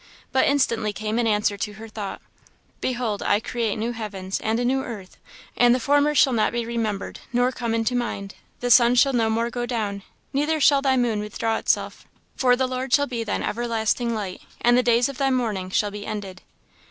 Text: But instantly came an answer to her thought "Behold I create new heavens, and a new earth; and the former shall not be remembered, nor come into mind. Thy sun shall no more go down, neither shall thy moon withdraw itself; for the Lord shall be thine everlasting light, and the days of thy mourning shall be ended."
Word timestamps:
But 0.31 0.47
instantly 0.47 0.93
came 0.93 1.19
an 1.19 1.27
answer 1.27 1.57
to 1.57 1.73
her 1.73 1.87
thought 1.87 2.23
"Behold 2.79 3.21
I 3.21 3.39
create 3.39 3.75
new 3.75 3.91
heavens, 3.91 4.39
and 4.39 4.59
a 4.59 4.65
new 4.65 4.81
earth; 4.81 5.17
and 5.55 5.75
the 5.75 5.79
former 5.79 6.15
shall 6.15 6.33
not 6.33 6.51
be 6.51 6.65
remembered, 6.65 7.19
nor 7.31 7.51
come 7.51 7.75
into 7.75 7.93
mind. 7.95 8.33
Thy 8.61 8.69
sun 8.69 8.95
shall 8.95 9.13
no 9.13 9.29
more 9.29 9.51
go 9.51 9.67
down, 9.67 10.01
neither 10.33 10.59
shall 10.59 10.81
thy 10.81 10.97
moon 10.97 11.19
withdraw 11.19 11.57
itself; 11.57 12.07
for 12.35 12.55
the 12.55 12.65
Lord 12.67 12.91
shall 12.91 13.05
be 13.05 13.23
thine 13.23 13.43
everlasting 13.43 14.15
light, 14.15 14.41
and 14.59 14.75
the 14.75 14.81
days 14.81 15.07
of 15.07 15.19
thy 15.19 15.29
mourning 15.29 15.69
shall 15.69 15.91
be 15.91 16.03
ended." 16.03 16.41